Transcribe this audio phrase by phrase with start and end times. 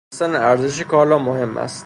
[0.11, 1.79] دانستن ارزش کالا مهم است.